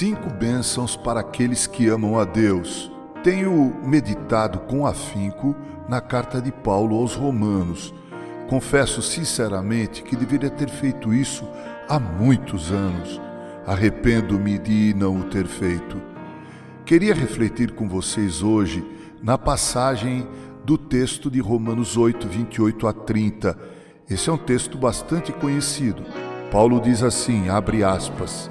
Cinco 0.00 0.30
bênçãos 0.30 0.96
para 0.96 1.20
aqueles 1.20 1.66
que 1.66 1.86
amam 1.86 2.18
a 2.18 2.24
Deus. 2.24 2.90
Tenho 3.22 3.70
meditado 3.84 4.60
com 4.60 4.86
afinco 4.86 5.54
na 5.86 6.00
carta 6.00 6.40
de 6.40 6.50
Paulo 6.50 6.96
aos 6.96 7.14
Romanos. 7.14 7.92
Confesso 8.48 9.02
sinceramente 9.02 10.02
que 10.02 10.16
deveria 10.16 10.48
ter 10.48 10.70
feito 10.70 11.12
isso 11.12 11.46
há 11.86 12.00
muitos 12.00 12.72
anos. 12.72 13.20
Arrependo-me 13.66 14.58
de 14.58 14.94
não 14.96 15.20
o 15.20 15.24
ter 15.24 15.46
feito. 15.46 16.00
Queria 16.86 17.12
refletir 17.12 17.72
com 17.72 17.86
vocês 17.86 18.42
hoje 18.42 18.82
na 19.22 19.36
passagem 19.36 20.26
do 20.64 20.78
texto 20.78 21.30
de 21.30 21.40
Romanos 21.40 21.98
8, 21.98 22.26
28 22.26 22.86
a 22.86 22.92
30. 22.94 23.58
Esse 24.08 24.30
é 24.30 24.32
um 24.32 24.38
texto 24.38 24.78
bastante 24.78 25.30
conhecido. 25.30 26.02
Paulo 26.50 26.80
diz 26.80 27.02
assim: 27.02 27.50
abre 27.50 27.84
aspas. 27.84 28.50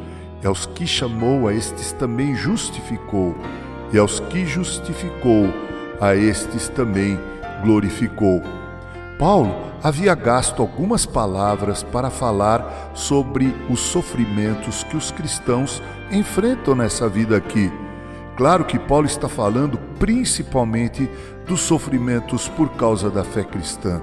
E 0.43 0.47
aos 0.47 0.65
que 0.65 0.87
chamou, 0.87 1.47
a 1.47 1.53
estes 1.53 1.91
também 1.91 2.35
justificou. 2.35 3.35
E 3.93 3.97
aos 3.97 4.19
que 4.19 4.45
justificou, 4.45 5.47
a 5.99 6.15
estes 6.15 6.67
também 6.69 7.19
glorificou. 7.63 8.41
Paulo 9.19 9.71
havia 9.83 10.15
gasto 10.15 10.61
algumas 10.61 11.05
palavras 11.05 11.83
para 11.83 12.09
falar 12.09 12.91
sobre 12.95 13.53
os 13.69 13.79
sofrimentos 13.79 14.83
que 14.83 14.97
os 14.97 15.11
cristãos 15.11 15.81
enfrentam 16.11 16.73
nessa 16.73 17.07
vida 17.07 17.37
aqui. 17.37 17.71
Claro 18.35 18.65
que 18.65 18.79
Paulo 18.79 19.05
está 19.05 19.29
falando 19.29 19.77
principalmente 19.99 21.07
dos 21.45 21.61
sofrimentos 21.61 22.47
por 22.47 22.69
causa 22.71 23.11
da 23.11 23.23
fé 23.23 23.43
cristã. 23.43 24.01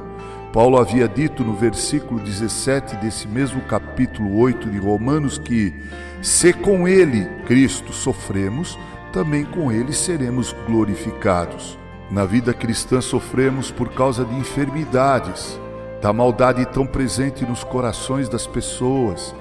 Paulo 0.52 0.78
havia 0.78 1.06
dito 1.06 1.44
no 1.44 1.52
versículo 1.52 2.18
17 2.20 2.96
desse 2.96 3.28
mesmo 3.28 3.60
capítulo 3.62 4.38
8 4.38 4.70
de 4.70 4.78
Romanos 4.78 5.36
que, 5.36 5.74
se 6.22 6.54
com 6.54 6.88
ele, 6.88 7.26
Cristo, 7.46 7.92
sofremos, 7.92 8.78
também 9.12 9.44
com 9.44 9.70
ele 9.70 9.92
seremos 9.92 10.56
glorificados. 10.66 11.78
Na 12.10 12.24
vida 12.24 12.54
cristã 12.54 13.02
sofremos 13.02 13.70
por 13.70 13.90
causa 13.90 14.24
de 14.24 14.34
enfermidades, 14.36 15.60
da 16.00 16.14
maldade 16.14 16.64
tão 16.64 16.86
presente 16.86 17.44
nos 17.44 17.62
corações 17.62 18.26
das 18.26 18.46
pessoas, 18.46 19.34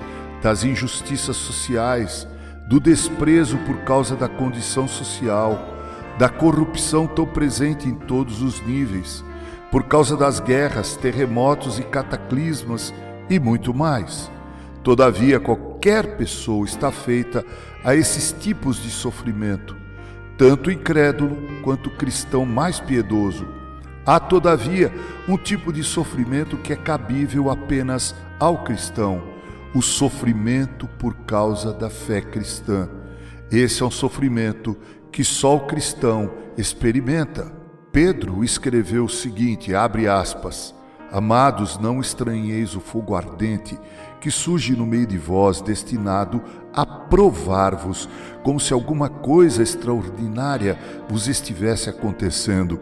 das 0.44 0.66
injustiças 0.66 1.38
sociais, 1.38 2.28
do 2.68 2.82
desprezo 2.82 3.58
por 3.60 3.78
causa 3.86 4.14
da 4.14 4.28
condição 4.28 4.90
social, 4.90 5.58
da 6.20 6.28
corrupção 6.28 7.08
tão 7.08 7.26
presente 7.26 7.88
em 7.88 7.96
todos 7.96 8.42
os 8.42 8.60
níveis 8.68 9.24
por 9.72 9.84
causa 9.84 10.16
das 10.16 10.40
guerras, 10.40 10.96
terremotos 10.96 11.80
e 11.80 11.84
cataclismas 11.84 12.94
e 13.30 13.40
muito 13.40 13.74
mais. 13.74 14.32
Todavia, 14.84 15.40
qualquer 15.40 16.16
pessoa 16.16 16.66
está 16.66 16.92
feita 16.92 17.46
a 17.84 17.94
esses 17.96 18.32
tipos 18.32 18.82
de 18.82 18.90
sofrimento, 18.90 19.76
tanto 20.38 20.72
incrédulo 20.72 21.38
quanto 21.62 21.90
cristão 21.90 22.46
mais 22.46 22.80
piedoso. 22.80 23.46
Há, 24.06 24.20
todavia, 24.22 24.94
um 25.28 25.38
tipo 25.38 25.74
de 25.74 25.84
sofrimento 25.84 26.56
que 26.56 26.72
é 26.72 26.78
cabível 26.78 27.50
apenas 27.50 28.16
ao 28.40 28.64
cristão: 28.64 29.22
o 29.76 29.82
sofrimento 29.82 30.88
por 30.98 31.14
causa 31.26 31.74
da 31.74 31.90
fé 31.90 32.22
cristã. 32.22 32.88
Esse 33.52 33.84
é 33.84 33.86
um 33.86 33.92
sofrimento 33.92 34.78
que 35.12 35.24
só 35.24 35.58
o 35.58 35.68
cristão 35.68 36.32
experimenta. 36.58 37.57
Pedro 38.00 38.44
escreveu 38.44 39.06
o 39.06 39.10
seguinte, 39.10 39.74
abre 39.74 40.08
aspas, 40.08 40.72
Amados, 41.12 41.80
não 41.80 42.00
estranheis 42.00 42.76
o 42.76 42.80
fogo 42.80 43.16
ardente 43.16 43.76
que 44.22 44.30
surge 44.30 44.76
no 44.76 44.86
meio 44.86 45.08
de 45.08 45.18
vós, 45.18 45.62
destinado 45.62 46.40
a 46.72 46.86
provar-vos, 46.86 48.08
como 48.44 48.60
se 48.60 48.72
alguma 48.72 49.10
coisa 49.10 49.64
extraordinária 49.64 50.78
vos 51.10 51.28
estivesse 51.28 51.90
acontecendo. 51.90 52.80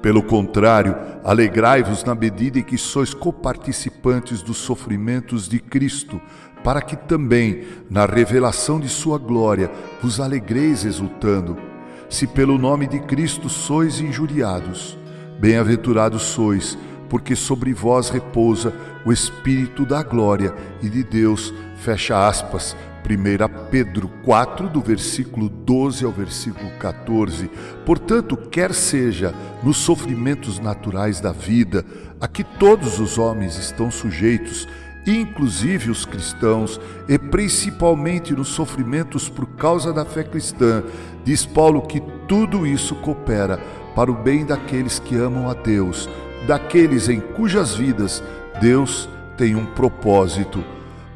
Pelo 0.00 0.22
contrário, 0.22 0.96
alegrai-vos 1.22 2.02
na 2.02 2.14
medida 2.14 2.58
em 2.58 2.62
que 2.62 2.78
sois 2.78 3.12
coparticipantes 3.12 4.40
dos 4.40 4.56
sofrimentos 4.56 5.50
de 5.50 5.58
Cristo, 5.58 6.18
para 6.64 6.80
que 6.80 6.96
também, 6.96 7.66
na 7.90 8.06
revelação 8.06 8.80
de 8.80 8.88
Sua 8.88 9.18
glória, 9.18 9.70
vos 10.00 10.18
alegreis 10.18 10.82
exultando 10.82 11.75
se 12.08 12.26
pelo 12.26 12.58
nome 12.58 12.86
de 12.86 13.00
Cristo 13.00 13.48
sois 13.48 14.00
injuriados. 14.00 14.98
Bem-aventurados 15.38 16.22
sois, 16.22 16.78
porque 17.08 17.36
sobre 17.36 17.72
vós 17.72 18.08
repousa 18.08 18.72
o 19.04 19.12
Espírito 19.12 19.84
da 19.84 20.02
glória 20.02 20.54
e 20.82 20.88
de 20.88 21.02
Deus. 21.02 21.52
Fecha 21.76 22.26
aspas. 22.26 22.76
1 23.08 23.68
Pedro 23.70 24.08
4, 24.24 24.68
do 24.68 24.80
versículo 24.80 25.48
12 25.48 26.04
ao 26.04 26.10
versículo 26.10 26.68
14. 26.78 27.48
Portanto, 27.84 28.36
quer 28.36 28.74
seja 28.74 29.32
nos 29.62 29.76
sofrimentos 29.76 30.58
naturais 30.58 31.20
da 31.20 31.30
vida, 31.30 31.84
a 32.20 32.26
que 32.26 32.42
todos 32.42 32.98
os 32.98 33.16
homens 33.16 33.56
estão 33.58 33.92
sujeitos, 33.92 34.66
inclusive 35.06 35.90
os 35.90 36.04
cristãos, 36.04 36.80
e 37.08 37.18
principalmente 37.18 38.34
nos 38.34 38.48
sofrimentos 38.48 39.28
por 39.28 39.46
causa 39.46 39.92
da 39.92 40.04
fé 40.04 40.24
cristã, 40.24 40.82
diz 41.24 41.46
Paulo 41.46 41.82
que 41.82 42.00
tudo 42.26 42.66
isso 42.66 42.94
coopera 42.96 43.58
para 43.94 44.10
o 44.10 44.14
bem 44.14 44.44
daqueles 44.44 44.98
que 44.98 45.16
amam 45.16 45.48
a 45.48 45.54
Deus, 45.54 46.08
daqueles 46.46 47.08
em 47.08 47.20
cujas 47.20 47.74
vidas 47.74 48.22
Deus 48.60 49.08
tem 49.36 49.54
um 49.54 49.66
propósito. 49.66 50.64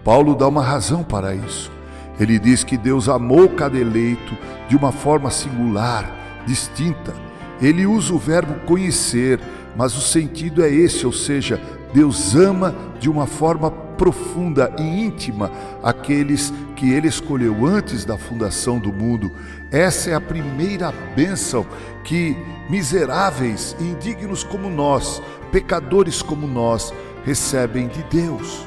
Paulo 0.05 0.35
dá 0.35 0.47
uma 0.47 0.63
razão 0.63 1.03
para 1.03 1.35
isso. 1.35 1.71
Ele 2.19 2.39
diz 2.39 2.63
que 2.63 2.77
Deus 2.77 3.09
amou 3.09 3.49
cada 3.49 3.79
eleito 3.79 4.37
de 4.69 4.77
uma 4.77 4.93
forma 4.93 5.31
singular, 5.31 6.11
distinta. 6.47 7.15
Ele 7.61 7.87
usa 7.87 8.13
o 8.13 8.19
verbo 8.19 8.55
conhecer, 8.67 9.41
mas 9.77 9.97
o 9.97 10.01
sentido 10.01 10.63
é 10.63 10.71
esse, 10.71 11.07
ou 11.07 11.13
seja, 11.13 11.61
Deus 11.93 12.35
ama 12.35 12.75
de 12.99 13.11
uma 13.11 13.27
forma 13.27 13.71
profunda 13.71 14.73
e 14.79 14.83
íntima 14.83 15.51
aqueles 15.83 16.53
que 16.77 16.91
ele 16.91 17.09
escolheu 17.09 17.67
antes 17.67 18.05
da 18.05 18.17
fundação 18.17 18.79
do 18.79 18.93
mundo. 18.93 19.31
Essa 19.71 20.11
é 20.11 20.15
a 20.15 20.21
primeira 20.21 20.93
bênção 21.15 21.67
que 22.05 22.37
miseráveis 22.69 23.77
e 23.79 23.85
indignos 23.85 24.43
como 24.43 24.71
nós, 24.71 25.21
pecadores 25.53 26.23
como 26.23 26.47
nós, 26.47 26.95
recebem 27.25 27.89
de 27.89 28.03
Deus. 28.05 28.67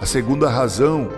A 0.00 0.06
segunda 0.06 0.48
razão 0.50 1.08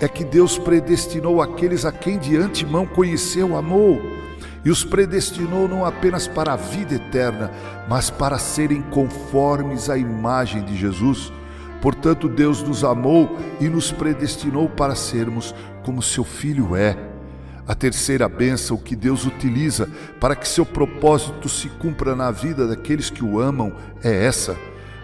é 0.00 0.08
que 0.08 0.24
Deus 0.24 0.58
predestinou 0.58 1.40
aqueles 1.40 1.84
a 1.84 1.92
quem 1.92 2.18
de 2.18 2.36
antemão 2.36 2.86
conheceu, 2.86 3.56
amou 3.56 4.19
e 4.64 4.70
os 4.70 4.84
predestinou 4.84 5.68
não 5.68 5.84
apenas 5.84 6.26
para 6.26 6.52
a 6.52 6.56
vida 6.56 6.94
eterna, 6.94 7.50
mas 7.88 8.10
para 8.10 8.38
serem 8.38 8.82
conformes 8.82 9.88
à 9.88 9.96
imagem 9.96 10.64
de 10.64 10.76
Jesus. 10.76 11.32
Portanto, 11.80 12.28
Deus 12.28 12.62
nos 12.62 12.84
amou 12.84 13.38
e 13.58 13.68
nos 13.68 13.90
predestinou 13.90 14.68
para 14.68 14.94
sermos 14.94 15.54
como 15.82 16.02
seu 16.02 16.24
filho 16.24 16.76
é. 16.76 16.96
A 17.66 17.74
terceira 17.74 18.28
bênção 18.28 18.76
que 18.76 18.96
Deus 18.96 19.24
utiliza 19.24 19.88
para 20.18 20.34
que 20.34 20.46
seu 20.46 20.66
propósito 20.66 21.48
se 21.48 21.68
cumpra 21.68 22.14
na 22.14 22.30
vida 22.30 22.66
daqueles 22.66 23.08
que 23.08 23.24
o 23.24 23.40
amam 23.40 23.72
é 24.02 24.24
essa: 24.24 24.56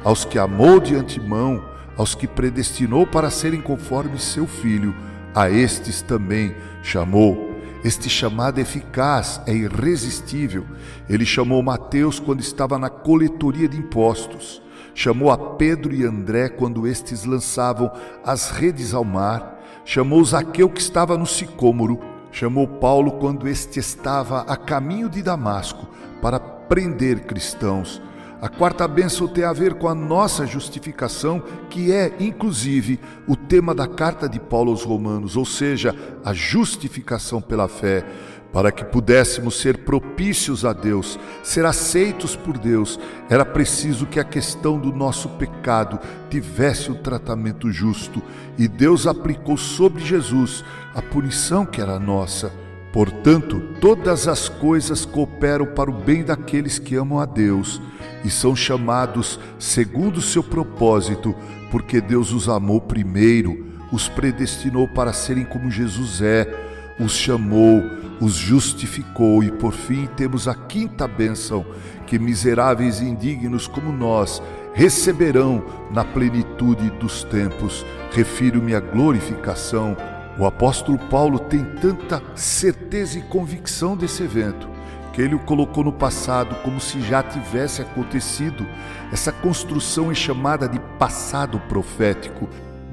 aos 0.05 0.25
que 0.25 0.39
amou 0.39 0.81
de 0.81 0.95
antemão, 0.95 1.65
aos 1.97 2.15
que 2.15 2.27
predestinou 2.27 3.07
para 3.07 3.31
serem 3.31 3.61
conformes 3.61 4.23
seu 4.23 4.47
filho, 4.47 4.95
a 5.35 5.49
estes 5.49 6.03
também 6.03 6.55
chamou. 6.83 7.56
Este 7.87 8.11
chamado 8.11 8.59
eficaz, 8.59 9.41
é 9.47 9.55
irresistível. 9.55 10.67
Ele 11.09 11.25
chamou 11.25 11.63
Mateus 11.63 12.19
quando 12.19 12.41
estava 12.41 12.77
na 12.81 12.91
coletoria 12.91 13.69
de 13.69 13.77
impostos. 13.77 14.61
Chamou 14.93 15.31
a 15.31 15.39
Pedro 15.39 15.95
e 15.95 16.03
André 16.03 16.49
quando 16.49 16.85
estes 16.85 17.25
lançavam 17.25 17.89
as 18.25 18.51
redes 18.51 18.93
ao 18.93 19.05
mar. 19.05 19.63
Chamou 19.85 20.25
Zaqueu 20.25 20.69
que 20.69 20.81
estava 20.81 21.17
no 21.17 21.27
sicômoro. 21.27 22.01
Chamou 22.33 22.67
Paulo 22.67 23.21
quando 23.21 23.47
este 23.47 23.79
estava 23.79 24.41
a 24.41 24.57
caminho 24.57 25.09
de 25.09 25.23
Damasco 25.23 25.87
para 26.21 26.41
prender 26.41 27.21
cristãos. 27.21 28.03
A 28.41 28.51
quarta 28.51 28.87
bênção 28.87 29.27
tem 29.27 29.45
a 29.45 29.53
ver 29.53 29.75
com 29.75 29.89
a 29.89 29.95
nossa 29.95 30.47
justificação, 30.47 31.43
que 31.71 31.91
é, 31.91 32.15
inclusive, 32.21 33.01
o 33.27 33.35
tema 33.35 33.75
da 33.75 33.87
carta 33.87 34.29
de 34.29 34.39
Paulo 34.39 34.71
aos 34.71 34.83
Romanos, 34.83 35.37
ou 35.37 35.47
seja, 35.47 35.95
a 36.23 36.35
justificação 36.35 37.41
pela 37.41 37.67
fé. 37.67 38.05
Para 38.53 38.71
que 38.71 38.85
pudéssemos 38.85 39.59
ser 39.59 39.79
propícios 39.79 40.65
a 40.65 40.73
Deus, 40.73 41.19
ser 41.43 41.65
aceitos 41.65 42.37
por 42.37 42.57
Deus, 42.57 42.99
era 43.29 43.45
preciso 43.45 44.07
que 44.07 44.21
a 44.21 44.25
questão 44.25 44.79
do 44.79 44.93
nosso 44.93 45.31
pecado 45.31 45.99
tivesse 46.31 46.91
um 46.91 46.95
tratamento 46.95 47.71
justo, 47.71 48.23
e 48.57 48.69
Deus 48.69 49.07
aplicou 49.07 49.57
sobre 49.57 50.05
Jesus 50.05 50.65
a 50.95 51.03
punição 51.03 51.67
que 51.67 51.81
era 51.81 51.99
nossa. 51.99 52.66
Portanto, 52.97 53.61
todas 53.79 54.27
as 54.27 54.49
coisas 54.49 55.05
cooperam 55.05 55.67
para 55.67 55.91
o 55.91 55.93
bem 55.93 56.25
daqueles 56.25 56.79
que 56.79 56.95
amam 56.95 57.21
a 57.21 57.27
Deus 57.27 57.79
e 58.25 58.31
são 58.31 58.57
chamados 58.57 59.39
segundo 59.59 60.17
o 60.17 60.23
seu 60.23 60.43
propósito, 60.43 61.35
porque 61.71 62.01
Deus 62.01 62.33
os 62.33 62.49
amou 62.49 62.81
primeiro, 62.81 63.67
os 63.93 64.09
predestinou 64.09 64.89
para 64.89 65.13
serem 65.13 65.45
como 65.45 65.71
Jesus 65.71 66.23
é, 66.23 66.51
os 66.99 67.13
chamou, 67.13 67.85
os 68.19 68.33
justificou 68.33 69.45
e 69.45 69.51
por 69.51 69.75
fim 69.75 70.09
temos 70.17 70.49
a 70.49 70.55
quinta 70.55 71.07
bênção, 71.07 71.67
que 72.07 72.19
miseráveis 72.19 73.03
e 73.03 73.05
indignos 73.05 73.69
como 73.69 73.93
nós 73.93 74.41
receberão 74.73 75.63
na 75.93 76.03
plenitude 76.03 76.89
dos 76.93 77.25
tempos. 77.25 77.85
Refiro-me 78.11 78.75
à 78.75 78.81
glorificação 78.81 79.95
o 80.39 80.47
apóstolo 80.47 80.99
Paulo 80.99 81.39
tem 81.39 81.65
tanta 81.65 82.23
certeza 82.35 83.19
e 83.19 83.23
convicção 83.23 83.97
desse 83.97 84.23
evento 84.23 84.77
que 85.17 85.23
ele 85.23 85.35
o 85.35 85.39
colocou 85.39 85.83
no 85.83 85.95
passado 85.95 86.55
como 86.57 86.79
se 86.79 87.01
já 87.01 87.23
tivesse 87.23 87.81
acontecido. 87.81 88.67
Essa 89.11 89.33
construção 89.33 90.13
é 90.13 90.15
chamada 90.15 90.69
de 90.69 90.79
passado 90.99 91.59
profético. 91.61 92.47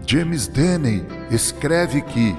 James 0.08 0.48
Denney 0.48 1.06
escreve 1.30 2.02
que 2.02 2.34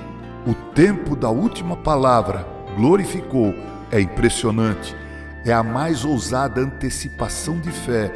o 0.47 0.55
tempo 0.73 1.15
da 1.15 1.29
última 1.29 1.77
palavra 1.77 2.47
glorificou 2.79 3.55
é 3.93 4.01
impressionante. 4.01 4.97
É 5.45 5.53
a 5.53 5.63
mais 5.63 6.03
ousada 6.03 6.63
antecipação 6.63 7.61
de 7.61 7.71
fé 7.71 8.11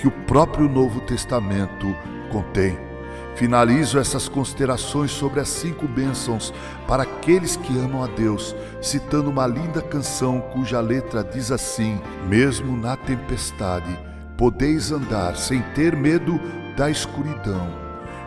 que 0.00 0.08
o 0.08 0.10
próprio 0.10 0.70
Novo 0.70 1.02
Testamento 1.02 1.94
contém. 2.32 2.89
Finalizo 3.34 3.98
essas 3.98 4.28
considerações 4.28 5.10
sobre 5.10 5.40
as 5.40 5.48
cinco 5.48 5.88
bênçãos 5.88 6.52
para 6.86 7.04
aqueles 7.04 7.56
que 7.56 7.78
amam 7.78 8.02
a 8.02 8.06
Deus, 8.06 8.54
citando 8.82 9.30
uma 9.30 9.46
linda 9.46 9.80
canção 9.80 10.40
cuja 10.52 10.80
letra 10.80 11.24
diz 11.24 11.50
assim: 11.50 12.00
Mesmo 12.28 12.76
na 12.76 12.96
tempestade, 12.96 13.98
podeis 14.36 14.92
andar 14.92 15.36
sem 15.36 15.62
ter 15.74 15.96
medo 15.96 16.38
da 16.76 16.90
escuridão. 16.90 17.68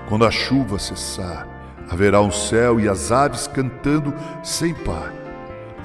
Quando 0.09 0.25
a 0.25 0.31
chuva 0.31 0.79
cessar, 0.79 1.47
haverá 1.89 2.21
um 2.21 2.31
céu 2.31 2.79
e 2.79 2.89
as 2.89 3.11
aves 3.11 3.45
cantando 3.45 4.13
sem 4.41 4.73
par. 4.73 5.13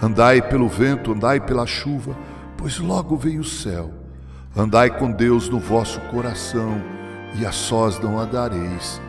Andai 0.01 0.41
pelo 0.41 0.69
vento, 0.69 1.13
andai 1.13 1.41
pela 1.41 1.67
chuva, 1.67 2.17
pois 2.57 2.79
logo 2.79 3.17
vem 3.17 3.39
o 3.39 3.45
céu. 3.45 3.93
Andai 4.57 4.91
com 4.91 5.11
Deus 5.11 5.49
no 5.49 5.59
vosso 5.59 6.01
coração, 6.03 6.81
e 7.35 7.45
a 7.45 7.53
sós 7.53 7.99
não 7.99 8.19
andareis 8.19 9.01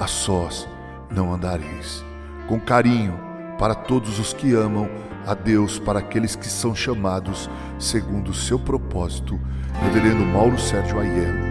a 0.00 0.06
sós 0.06 0.66
não 1.10 1.32
andareis. 1.32 2.02
Com 2.48 2.58
carinho 2.58 3.20
para 3.58 3.74
todos 3.74 4.18
os 4.18 4.32
que 4.32 4.54
amam 4.54 4.88
a 5.26 5.34
Deus, 5.34 5.78
para 5.78 5.98
aqueles 5.98 6.34
que 6.34 6.48
são 6.48 6.74
chamados 6.74 7.50
segundo 7.78 8.30
o 8.30 8.34
seu 8.34 8.58
propósito. 8.58 9.38
Reverendo 9.82 10.24
Mauro 10.24 10.58
Sérgio 10.58 10.98
Aiello. 10.98 11.49